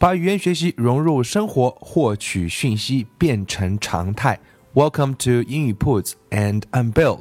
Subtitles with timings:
[0.00, 4.38] 把语言学习融入生活，获取讯息变成常态。
[4.74, 7.20] Welcome to 英语 Puts and I'm Bill.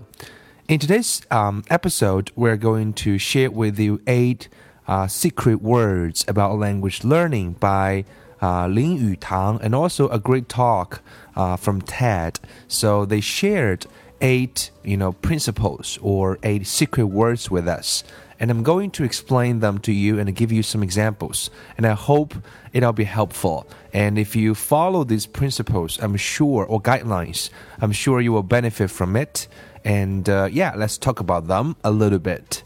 [0.67, 4.49] In today's um, episode, we're going to share with you eight
[4.87, 8.03] uh, secret words about language learning by
[8.41, 11.01] uh, Lin Yutang and also a great talk
[11.35, 12.39] uh, from TED.
[12.67, 13.85] So they shared
[14.21, 18.03] eight, you know, principles or eight secret words with us
[18.39, 21.49] and I'm going to explain them to you and give you some examples.
[21.77, 22.35] And I hope
[22.73, 23.65] it'll be helpful.
[23.93, 28.89] And if you follow these principles, I'm sure, or guidelines, I'm sure you will benefit
[28.89, 29.47] from it.
[29.83, 32.63] And uh, yeah, let's talk about them a little bit.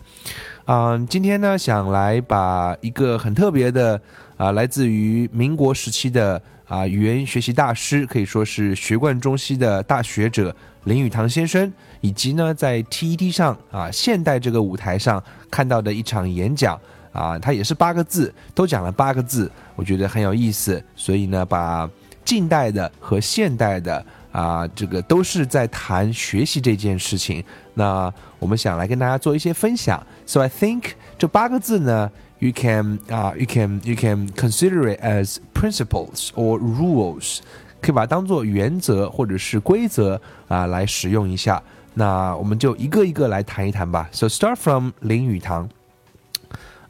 [0.66, 4.00] 嗯，今天呢，想来把一个很特别的
[4.38, 11.74] 啊，来自于民国时期的啊语言学习大师，可以说是学贯中西的大学者林语堂先生，
[12.05, 16.79] 以及呢在 TED 上啊现代这个舞台上看到的一场演讲
[17.15, 21.89] 啊，它也是八个字，都讲了八个字，我觉得很有意思，所以呢把
[22.23, 27.43] 近代的和现代的啊这个都是在谈学习这件事情。
[27.73, 30.07] 那我们想来跟大家做一些分享。
[30.27, 37.39] So I think 这八个字呢，you can 啊，you can you can consider it as principles or rules，
[37.81, 41.63] 可以把它当做原则或者是规则啊来使用一下。
[41.95, 44.09] 那我们就一个一个来谈一谈吧。
[44.13, 45.69] So start from 林语堂。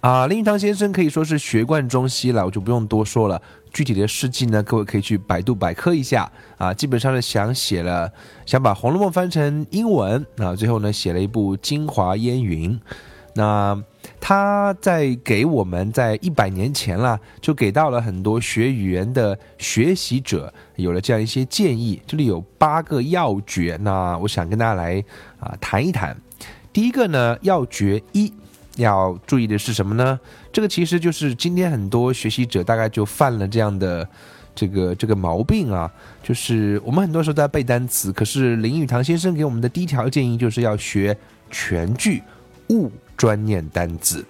[0.00, 3.40] 啊，林语堂先生可以说是学贯中西了，我就不用多说了。
[3.72, 6.74] 具体的事迹呢，各位可以去百度百科一下啊。
[6.74, 8.12] 基本上是想写了，
[8.44, 12.72] 想把《红楼梦》翻成英文啊，最后呢写了一部《京华烟云》。
[13.34, 13.82] 那
[14.26, 22.00] 他在给我们在一百年前了，就给到了很多学语言的学习者有了这样一些建议。
[22.06, 25.04] 这里有八个要诀，那我想跟大家来
[25.38, 26.16] 啊谈一谈。
[26.72, 28.32] 第一个呢，要诀一。
[28.76, 30.18] 要注意的是什么呢？
[30.50, 34.08] 这个其实就是今天很多学习者大概就犯了这样的
[34.54, 35.92] 这个这个毛病啊，
[36.22, 41.14] 就是我们很多时候在背单词，可是林语堂先生给我们的第一条建议就是要学
[41.50, 42.22] 全句，
[42.70, 44.25] 勿专念单字。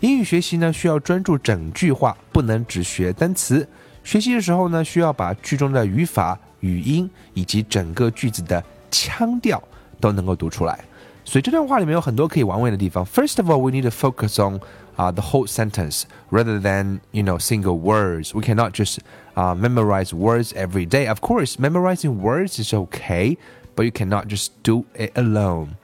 [0.00, 3.66] 英语学习呢需要专注整句话，不能只学单词。
[4.04, 9.62] 学习的时候呢，需要把句中的语法、语音以及整个句子的腔调
[9.98, 10.78] 都能够读出来。
[11.24, 13.04] 所以这段话里面有很多可以玩味的地方。
[13.04, 14.60] First of all, we need to focus on
[14.96, 18.32] uh, the whole sentence rather than you know single words.
[18.32, 18.98] We cannot just
[19.34, 21.08] uh, memorize words every day.
[21.08, 23.38] Of course, memorizing words is okay,
[23.74, 25.78] but you cannot just do it alone.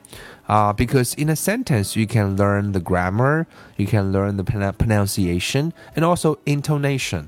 [0.48, 5.72] Uh, because in a sentence, you can learn the grammar, you can learn the pronunciation,
[5.96, 7.26] and also intonation.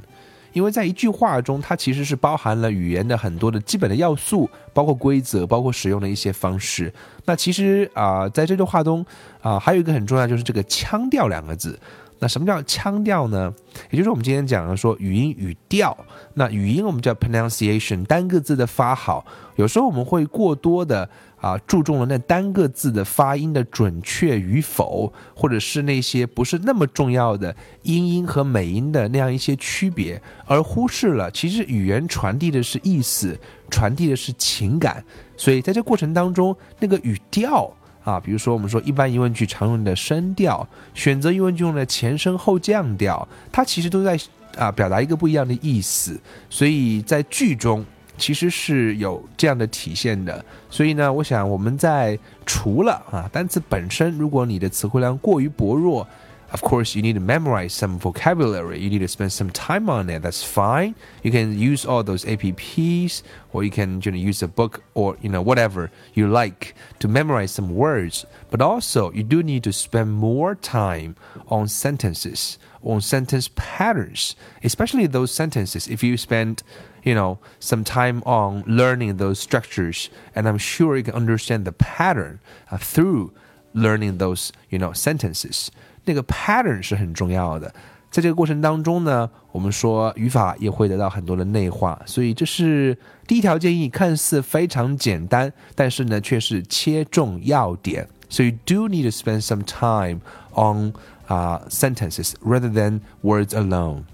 [0.53, 6.91] 因为在一句话中，它其实是包含了语言的很多的基本的要素，包括规则，包括使用的一些方式。
[7.25, 9.06] 那其实啊，在这句话中
[9.41, 11.78] 啊，还有一个很重要，就是这个腔调两个字。
[12.22, 13.53] 那什么叫腔调呢？
[13.91, 15.96] 也就是我们今天讲的说语音语调。
[16.34, 19.25] 那语音我们叫 pronunciation，单个字的发好。
[19.56, 21.07] 有时候我们会过多的
[21.42, 33.40] 啊注重了那单个字的发音的准确与否，或者是那些不是那么重要的音音和美音的那样一些区别，而忽视了其实语言传递的是意思，
[33.70, 35.04] 传递的是情感。
[35.38, 37.72] 所以在这过程当中，那个语调。
[38.02, 44.18] 啊，比如说我们说一般疑问句常用的声调，选择疑问句用的前升后降调，它其实都在
[44.58, 47.86] 啊表达一个不一样的意思，所以在句中
[48.19, 50.45] 其实是有这样的体现的。
[50.69, 56.06] 所以呢，我想我们在除了啊单词本身，如果你的词汇量过于薄弱。
[56.51, 58.80] Of course, you need to memorize some vocabulary.
[58.80, 60.24] You need to spend some time on it.
[60.24, 60.96] That's fine.
[61.22, 63.22] You can use all those APPs,
[63.54, 67.07] or you can you know, use a book, or you know whatever you like to
[67.07, 68.25] memorize some words.
[68.50, 71.16] But also, you do need to spend more time
[71.50, 75.88] on sentences, on sentence patterns, especially those sentences.
[75.88, 76.63] If you spend
[77.04, 81.74] you know some time on learning those structures, and I'm sure you can understand the
[81.74, 82.40] pattern
[82.72, 83.34] uh, through
[83.75, 85.69] learning those you know sentences.
[86.10, 87.72] 那个 pattern 是很重要的，
[88.10, 92.98] 在这个过程当中呢，我们说语法也会得到很多的内化，所以这是
[93.28, 98.10] 第一条建议，看似非常简单，但是呢却是切中要点。
[98.28, 100.22] So you do need to spend some time
[100.56, 100.94] on
[101.28, 104.06] uh, sentences rather than words alone.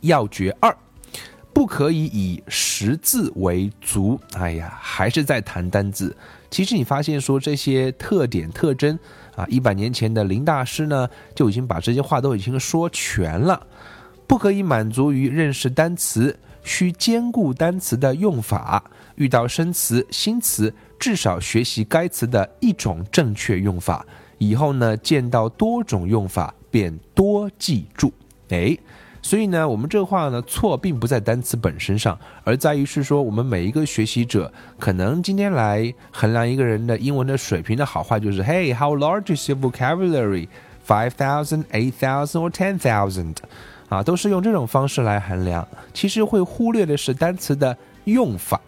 [0.00, 0.76] 要诀二，
[1.52, 4.18] 不可以以识字为足。
[4.32, 6.16] 哎呀，还是在谈单字。
[6.54, 8.96] 其实你发现说这些特点特征
[9.34, 13.66] 啊，一百年前的林大师呢就已经把这些话都已经说全了。
[14.28, 18.88] 不可以满足于认识单词，需兼顾单词的用法。
[19.16, 24.06] 遇到生词、新词，至少学习该词的一种正确用法。
[24.38, 28.12] 以后呢，见到多种用法，便多记住。
[28.50, 28.78] 哎。
[29.24, 43.36] 所以呢，我们这话呢错，并不在单词本身上，而在于是说，我们每一个学习者可能今天来衡量一个人的英文的水平的好坏，就是 Hey，how large is your vocabulary？Five thousand, eight thousand, or ten thousand？
[43.88, 45.66] 啊，都是用这种方式来衡量。
[45.94, 47.74] 其实会忽略的是单词的
[48.04, 48.60] 用法。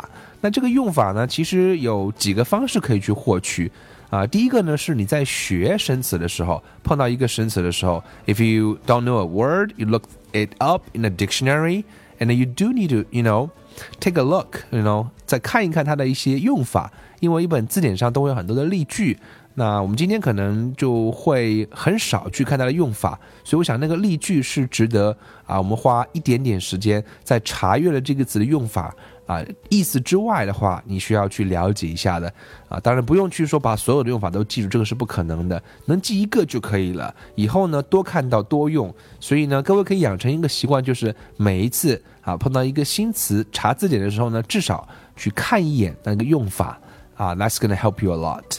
[0.47, 3.69] 那这个用法呢，其实有几个方式可以去获取。
[4.11, 11.83] 啊，第一个呢是你在学生词的时候，碰到一个生词的时候，if you don't know a word, you look it up in a dictionary,
[12.21, 13.51] and you do need to, you know,
[13.99, 19.19] take a look, you know，再看一看它的一些用法，因为一本字典上都会有很多的例句。
[19.59, 28.95] 那我们今天可能就会很少去看它的用法，所以我想那个例句是值得啊，我们花一点点时间在查阅了这个词的用法。
[29.27, 32.33] 啊，意思之外的话，你需要去了解一下的
[32.69, 32.79] 啊。
[32.79, 37.13] 当然不用去说把所有的用法都记住，这个是不可能的，能记一个就可以了。
[37.35, 38.95] 以后呢，多看到多用。
[39.19, 46.79] 所以呢，各位可以养成一个习惯，就是每一次啊碰到一个新词查字典的时候呢，至少去看一眼那个用法
[47.17, 47.35] 啊。
[47.35, 48.59] That's gonna help you a lot。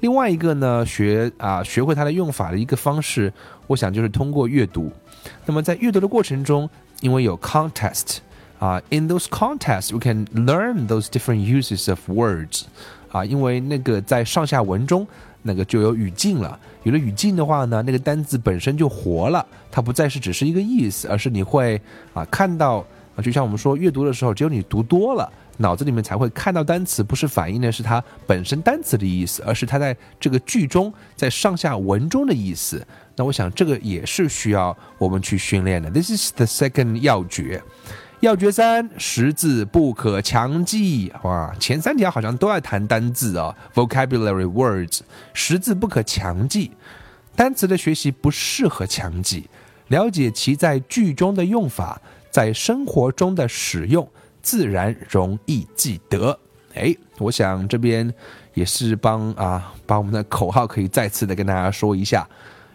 [0.00, 3.32] 另外一个呢，学啊学会它的用法的一个方式，
[3.66, 4.92] 我想就是通过阅读。
[5.46, 6.68] 那么在阅读的过程中，
[7.00, 8.18] 因为有 context。
[8.62, 12.62] 啊，in those contests we can learn those different uses of words，
[13.10, 15.04] 啊，因为那个在上下文中
[15.42, 21.80] 那个就有语境了，有了语境的话呢，那个单字本身就活了，它不再是只是一个意思，而是你会
[22.14, 22.76] 啊看到
[23.16, 32.86] 啊，就像我们说阅读的时候，只有你读多了，脑子里面才会看到单词，不是反映的是它本身单词的意思，而是它在这个句中在上下文中的意思。
[33.16, 35.90] 那我想这个也是需要我们去训练的。
[35.90, 37.60] This is the second 要诀。
[38.22, 41.12] 要诀三：识字不可强记。
[41.24, 45.00] 哇，前三条好像都在谈单字啊，vocabulary words。
[45.34, 46.70] 识字不可强记，
[47.34, 49.48] 单词的学习不适合强记，
[49.88, 54.08] 了解其在句中的用法，在生活中的使用，
[54.40, 56.38] 自然容易记得。
[56.74, 58.08] 哎，我想这边
[58.54, 62.28] 也是帮啊，把我们的口号可以再次的跟大家说一下。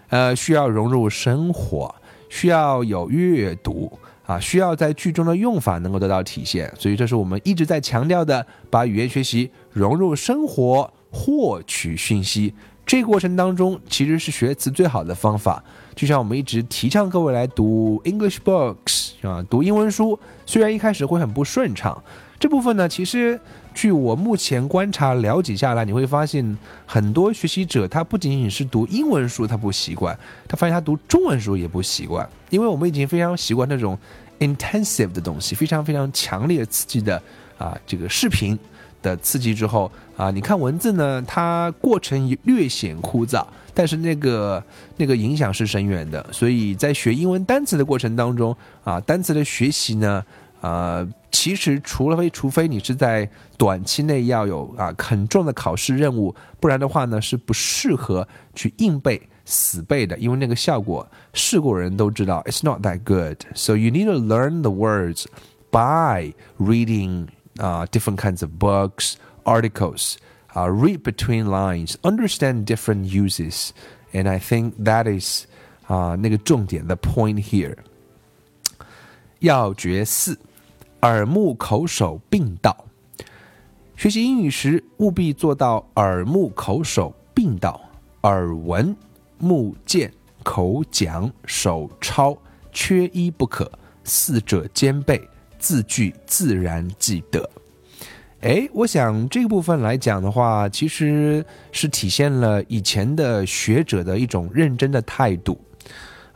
[0.09, 1.95] 呃，需要融入生活，
[2.27, 3.97] 需要有阅读。
[4.27, 12.53] 啊，需要在句中的用法能够得到体现，所以这是我们一直在强调的，把语言学习融入生活，获取讯息。
[12.85, 15.63] 这过程当中，其实是学词最好的方法。
[15.95, 22.03] 就像我们一直提倡各位来读 English books 啊，读英文书，虽然一开始会很不顺畅，
[22.39, 23.39] 这部分呢，其实。
[23.73, 26.57] 据我目前观察了解下来，你会发现
[26.87, 30.17] 很多学习者他不仅仅是读英文书他不习惯，
[30.47, 33.95] 他发现他读中文书也不习惯，因为我们已经非常习惯那种
[34.39, 37.21] intensive 的东西，非常非常强烈刺激的
[37.59, 38.57] 啊这个视频
[39.03, 44.63] 的刺激之后啊，你看文字呢，它过程略显枯燥，但是那个
[44.95, 50.25] 那个影响是深远的，所以在学英文单词的过程当中啊，单词的学习呢。
[50.60, 63.38] 呃，其实除了非除非你是在短期内要有啊很重的考试任务，不然的话呢是不适合去硬背死背的，因为那个效果试过人都知道，it's not that good.
[63.56, 65.24] So you need to learn the words
[65.72, 67.26] by reading
[67.56, 70.14] uh, different kinds of books, articles,
[70.54, 73.70] uh, read between lines, understand different uses,
[74.12, 75.46] and I think that is
[75.88, 77.78] 啊、uh, 那个重点 the point here.
[79.40, 80.38] 要诀四。
[81.01, 82.85] 耳目口手并到，
[83.95, 87.79] 学习英语时务必做到耳目口手并到，
[88.23, 88.95] 耳闻、
[89.37, 90.11] 目见、
[90.43, 92.35] 口讲、手抄，
[92.71, 93.71] 缺一不可，
[94.03, 95.21] 四者兼备，
[95.59, 97.47] 字句自然记得。
[98.41, 105.59] 哎，我想这个部分来讲的话，其实是体现了以前的学者的一种认真的态度。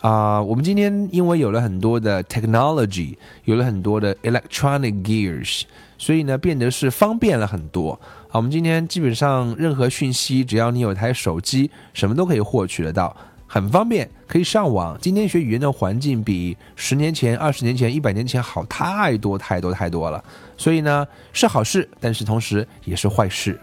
[0.01, 3.15] 啊，我们今天因为有了很多的 technology，
[3.46, 5.62] 有了很多的 electronic gears，
[6.00, 7.91] 所以呢，变得是方便了很多。
[8.29, 13.15] 啊，我们今天基本上任何讯息，只要你有台手机，什么都可以获取得到，
[13.46, 14.98] 很方便，可以上网。
[15.00, 20.24] 今天学语言的环境比十年前、二十年前、一百年前好太多太多太多了。
[20.58, 23.60] 所以呢，是好事，但是同时也是坏事。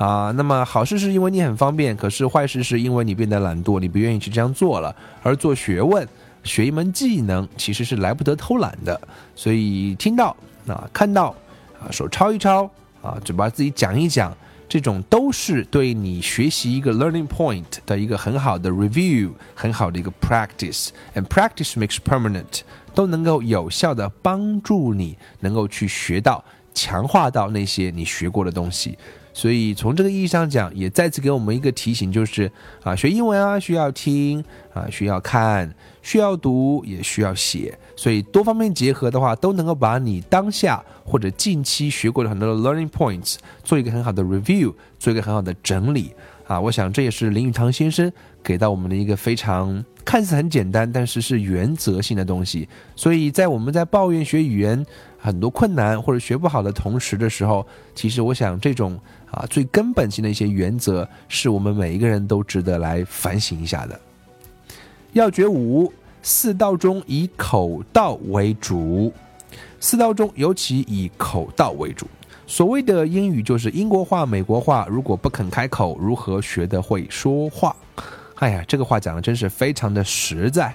[0.00, 4.96] 啊，那么好事是因为你很方便，可是坏事是因为你变得懒惰，你不愿意去这样做了。
[5.22, 6.08] 而做学问、
[6.42, 8.98] 学一门技能，其实是来不得偷懒的。
[9.36, 10.34] 所以听到
[10.66, 11.34] 啊，看到
[11.78, 12.64] 啊，手抄一抄
[13.02, 14.34] 啊，嘴巴自己讲一讲，
[14.66, 20.88] 这种都是对你学习一个 learning point 的一个很好的 review，很好的一个 practice。
[21.14, 22.60] And practice makes permanent，
[22.94, 26.42] 都能够有效的帮助你能够去学到、
[26.72, 28.96] 强化到那些你学过的东西。
[29.32, 32.50] 所以从这个意义上讲，也再次给我们一个提醒，就是
[32.82, 34.44] 啊，学英文啊，需要听
[34.74, 35.72] 啊，需要看，
[36.02, 37.78] 需要读，也需要写。
[37.96, 46.12] 所以多方面结合的话，都能够把你当下或者近期学过的很多的 learning points 做一个很好的 review，做一个很好的整理。
[46.50, 48.10] 啊，我想这也是林语堂先生
[48.42, 52.68] 给到我们的一个非常看似很简单，但是是原则性的东西。
[52.96, 54.84] 所以在我们在抱怨学语言
[55.16, 57.64] 很多困难或者学不好的同时的时候，
[57.94, 58.98] 其实我想这种
[59.30, 64.00] 啊最根本性的一些原则，是我们每一个人都值得来反省一下的。
[65.12, 69.12] 要诀五：四道中以口道为主，
[69.78, 72.08] 四道中尤其以口道为主。
[72.50, 77.74] 所谓的英语就是英国话、美国话，如果不肯开口，如何学得会说话？
[78.34, 80.74] 哎呀，这个话讲的真是非常的实在，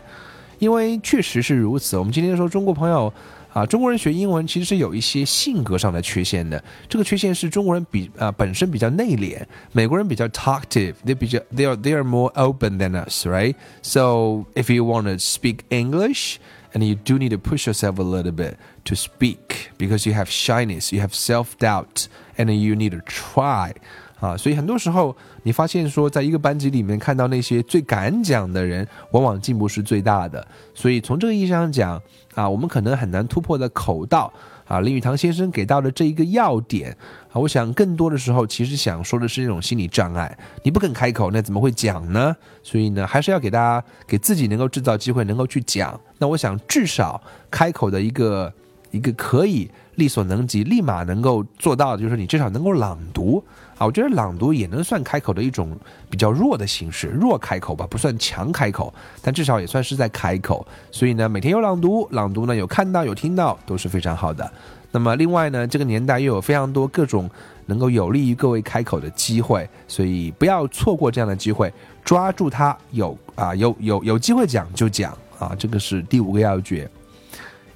[0.57, 1.97] 因为确实是如此。
[1.97, 3.11] 我们今天说中国朋友
[3.51, 6.63] 啊，中国人学英文其实是有一些性格上的缺陷的。
[6.87, 15.57] 这个缺陷是中国人比啊本身比较内敛，美国人比较 talkative，they 比较 they are they are more open than us，right？So if you want to speak
[15.67, 16.37] English。
[16.74, 18.54] and you do need to push yourself a little bit
[18.84, 23.72] to speak because you have shyness, you have self doubt, and you need to try.
[24.20, 30.46] 啊，所以很多时候你发现说，在一个班级里面看到那些最敢讲的人，往往进步是最大的。
[30.74, 32.00] 所以从这个意义上讲，
[32.34, 34.32] 啊，我们可能很难突破的口道。
[34.65, 36.95] 啊，林语堂先生给到的这一个要点
[37.31, 42.35] 啊，我想更多的时候其实想说的是一种心理障碍，你不肯开口，那怎么会讲呢？
[42.63, 45.99] 所以呢，还是要给大家给自己能够制造机会，能够去讲。
[46.17, 48.51] 那我想至少开口的一个
[48.91, 53.43] 一个可以力所能及、立马能够做到的，就是你至少能够朗读。
[53.77, 55.77] 啊，我觉得朗读也能算开口的一种
[56.09, 60.65] 比较弱的形式，弱开口吧，不算强开口，但至少也算是在开口。
[60.91, 64.49] 所以呢，每天有朗读，朗读呢有看到有听到都是非常好的。
[64.91, 67.29] 那么另外呢，这个年代又有非常多各种
[67.65, 71.71] 能够有利于各位开口的机会，所以不要错过这样的机会，
[72.03, 76.89] 抓住它，有啊有有有机会讲就讲啊，这个是第五个要诀。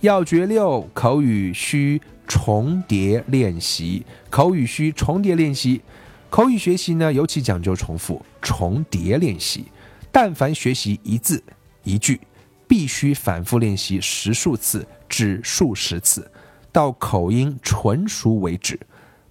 [0.01, 2.01] 要诀六，口语需。
[2.31, 5.81] 重叠练习，口语需重叠练习。
[6.29, 9.65] 口语学习呢，尤其讲究重复、重叠练习。
[10.11, 11.43] 但凡学习一字
[11.83, 12.21] 一句，
[12.67, 16.29] 必须反复练习十数次至数十次，
[16.71, 18.79] 到口音纯熟为止。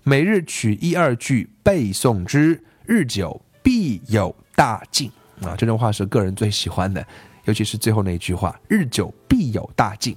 [0.03, 5.09] 每日取一二句背诵之，日久必有大进。
[5.41, 7.07] 啊，这段话是个人最喜欢的，
[7.45, 10.17] 尤其是最后那一句话：“日久必有大进。”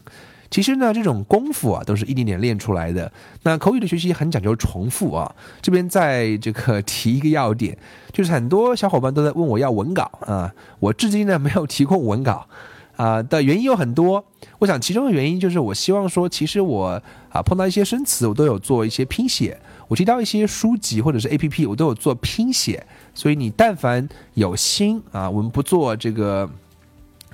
[0.52, 3.10] 其实呢，这种功夫啊，都是一点点练出来的。
[3.44, 5.34] 那口语的学习很讲究重复啊。
[5.62, 7.76] 这边在这个提一个要点，
[8.12, 12.46] 就是很多小伙伴都在问我要文稿啊，我至今呢没有提供文稿
[12.98, 14.24] 啊的原因有很多。
[14.60, 19.56] 我想其中的原因就是我希望说，其实我啊碰到一些生词，我都有做一些拼写；
[19.88, 22.86] 我提到一些书籍或者是 A P P，我都有做拼写。
[23.14, 26.50] 所以你但凡有心啊，我们不做这个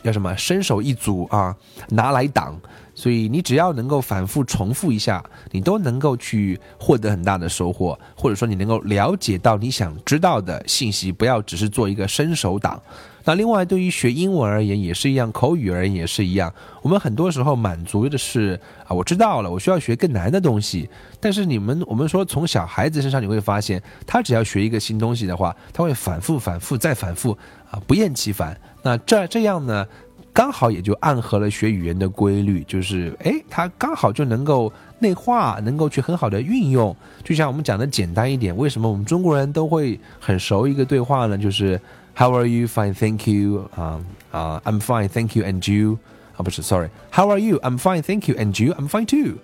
[0.04, 1.56] 叫什么伸手一组啊，
[1.90, 2.60] 拿来挡。
[2.96, 12.82] 所以你只要能够反复重复一下，你都能够去获得很大的收获，或者说你能够了解到你想知道的信息，不要只是做一个伸手党。
[13.28, 16.52] 那另外，对于学英文而言也是一样，口语而言也是一样。
[16.82, 18.58] 我们很多时候满足的是
[18.88, 20.90] 啊，我知道了，我需要学更难的东西。
[21.20, 27.38] 但是你们，我们说从小孩子身上你会发现，他只要学一个新东西的话，他会反复、反复再反复
[27.70, 28.58] 啊，不厌其烦。
[28.82, 29.86] 那这这样呢？
[30.32, 36.96] 刚好也就暗合了学语言的规律，就是哎，他刚好就能够内化，能够去很好的运用。
[37.24, 41.36] 就像我们讲的简单一点，为什么我们中国人都会很熟一个对话呢？
[41.36, 41.82] 就是
[42.18, 42.68] How are you?
[42.68, 43.70] Fine, thank you.
[43.76, 45.46] 啊啊，I'm fine, thank you.
[45.46, 46.00] And you?
[46.36, 47.60] 啊，不是，Sorry，How are you?
[47.60, 48.36] I'm fine, thank you.
[48.36, 48.74] And you?
[48.74, 49.38] I'm fine too.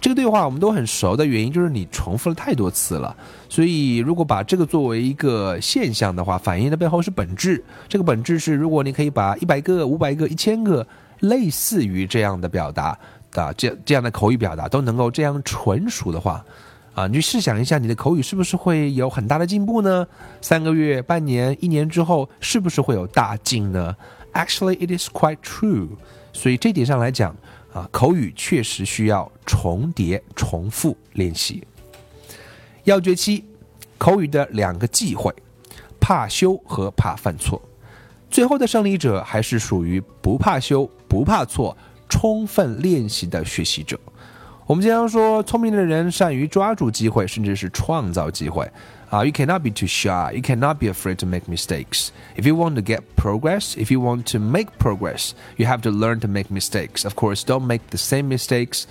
[0.00, 3.16] 这个对话我们都很熟的原因，就是你重复了太多次了。
[3.48, 7.62] 所以，如果把这个作为一个现象的话，反映的背后是本质。
[7.88, 10.84] 这个本质是，如果你可以把一百个、五百个、一千个
[11.20, 12.98] 类似于这样的表达
[13.30, 16.44] 的这这样的口语表达都能够这样纯熟的话，
[16.96, 20.08] 啊，你去试想一下，你的口语是不是会有很大的进步呢？
[20.40, 23.94] 三个月、半年、一年之后，是不是会有大进呢
[24.32, 25.90] ？Actually, it is quite true。
[26.32, 27.36] 所以这点上来讲。
[27.76, 31.62] 啊，口语确实需要重叠、重复练习。
[32.84, 33.44] 要诀七：
[33.98, 35.30] 口语的两个忌讳：
[36.00, 37.60] 怕羞和怕犯错。
[38.30, 41.76] 最后的胜利者还是属于不怕羞、不怕错、
[42.08, 44.00] 充分练习的学习者。
[44.65, 48.69] 我们经常说，聪明的人善于抓住机会，甚至是创造机会。
[49.09, 50.31] 啊、uh,，you cannot be too shy.
[50.33, 52.11] You cannot be afraid to make mistakes.
[52.37, 55.91] If you want to get progress, if you want to make progress, you have to
[55.91, 57.03] learn to make mistakes.
[57.03, 58.87] Of course, don't make the same mistakes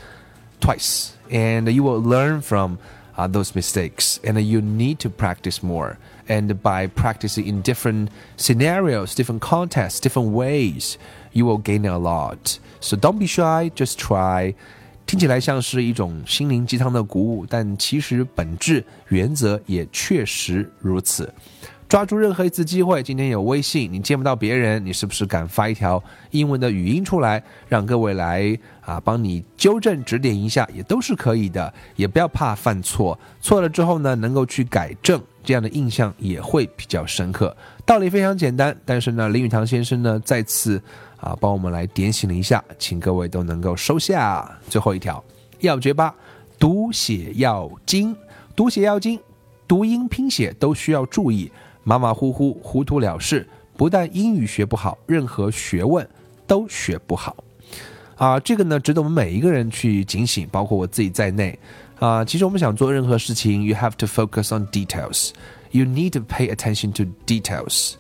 [0.60, 2.78] twice, and you will learn from
[3.16, 4.20] uh, those mistakes.
[4.22, 5.96] And you need to practice more.
[6.28, 10.98] And by practicing in different scenarios, different contexts, different ways,
[11.32, 12.58] you will gain a lot.
[12.80, 13.72] So don't be shy.
[13.74, 14.54] Just try.
[15.05, 21.31] 听起来像是一种心灵鸡汤的鼓舞，但其实本质原则也确实如此。
[21.87, 31.71] 抓住任何一次机会，今天有微信，你见不到别人，你是不是敢发一条英文的语音出来，让各位来啊帮你纠正指点一下，也都是可以的。
[31.95, 37.55] 也不要怕犯错，错了之后呢，能够去改正，这样的印象也会比较深刻。
[37.85, 40.81] 道理非常简单，但是呢，林语堂先生呢再次。
[41.17, 45.23] 啊，帮我们来点醒了一下，请各位都能够收下最后一条
[45.59, 46.13] 要诀吧。
[46.59, 48.15] 读写要精，
[48.55, 49.19] 读写要精，
[49.67, 51.51] 读音拼写都需要注意，
[51.87, 56.05] 马马虎虎、糊涂了事，不但英语学不好，任何学问
[56.47, 57.37] 都学不好。
[58.15, 61.57] 啊，这个呢，值得我们每一个人去警醒，包括我自己在内。
[61.99, 67.93] 啊，其实我们想做任何事情，you have to focus on details，you need to pay attention to details。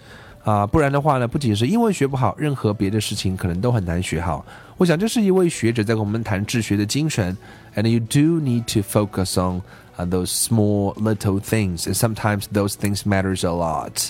[0.43, 4.43] 啊，不然的话呢，不仅是英文学不好，任何别的事情可能都很难学好。
[4.77, 7.37] 我想这是一位学者在跟我们谈治学的精神。
[7.75, 9.61] And you do need to focus on
[9.95, 14.09] 啊 those small little things, and sometimes those things matters a lot.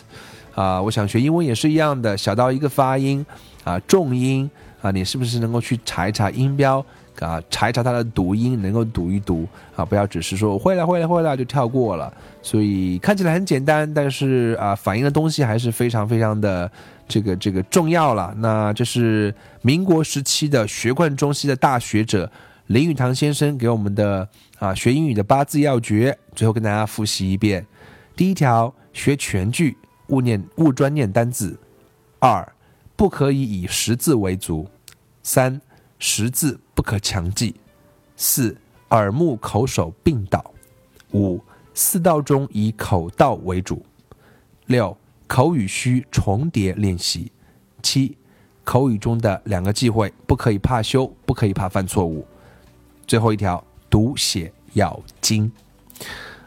[0.56, 3.26] 啊，我想学英文也是一样的，小到一个发音
[3.64, 4.50] 啊，重音
[4.82, 6.86] 啊，你是不是能够去查一查音标？
[7.20, 12.14] 啊，查一查它的读音，能够读一读啊，不要只是说我会了会了会了就跳过了。
[12.42, 16.70] 所以看起来很简单，但是啊，反映的东西还是非常非常的
[17.08, 18.34] 这个这个重要了。
[18.38, 22.30] 那这是民国时期的学贯中西的大学者
[22.68, 27.66] 林语堂先生给我们的啊学英语的八字要诀，最后跟大家复习一遍：
[28.16, 31.58] 第一条，学全句，勿念勿专念单字；
[32.20, 32.54] 二，
[32.96, 34.66] 不可以以识字为足；
[35.24, 35.62] 三。
[35.98, 37.56] 识字不可强记，
[38.18, 38.56] 四
[38.90, 40.54] 耳目口手并导，
[41.14, 41.42] 五
[41.74, 43.84] 四道中以口道为主，
[44.66, 47.32] 六口语需重叠练习，
[47.82, 48.18] 七
[48.66, 52.28] 口语中的两个忌讳不可以怕羞，不可以怕犯错误，
[53.08, 55.52] 最后一条读写要精。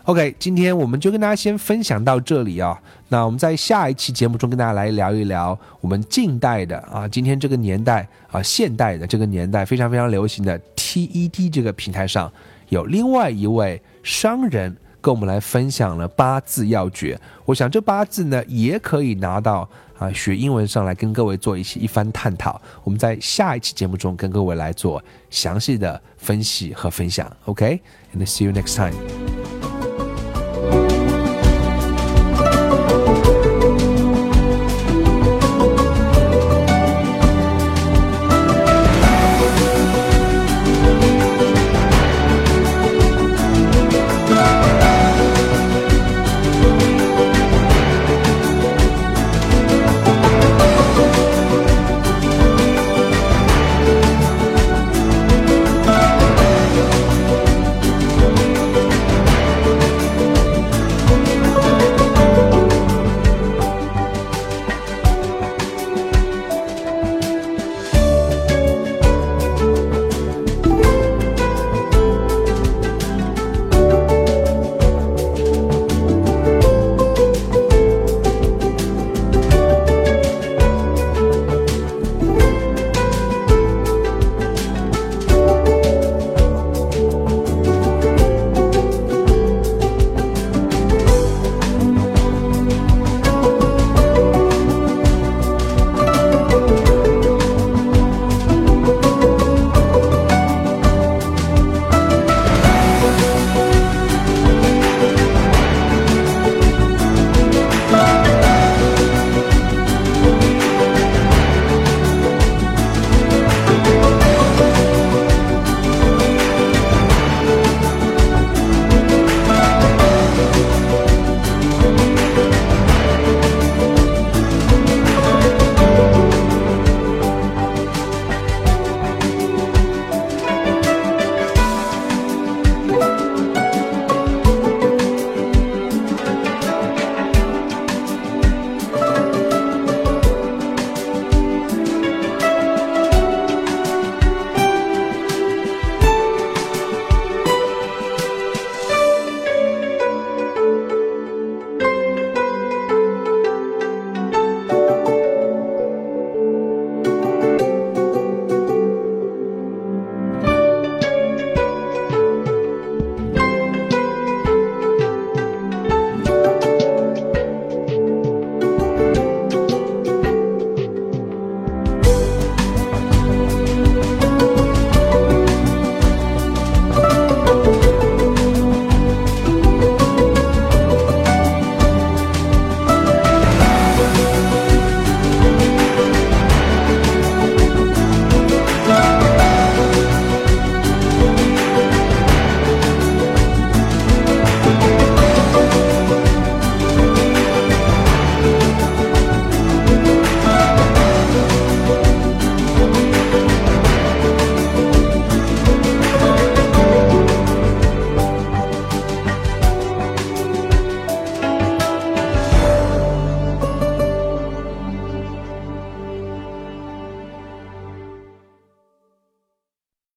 [0.05, 2.81] OK，今天我们就跟大家先分享到这里啊。
[3.09, 12.33] 那我们在下一期节目中跟大家来聊一聊我们近代的啊，今天这个年代啊，现代的这个年代非常非常流行的 TED 这个平台上
[12.71, 17.19] 有另外一位商人跟我们来分享了八字要诀。
[17.45, 22.61] 我想这八字呢也可以拿到啊学英文上来跟各位做一些一番探讨。
[22.85, 27.31] 我们在下一期节目中跟各位来做详细的分析和分享。
[27.45, 29.28] OK，and see you next time.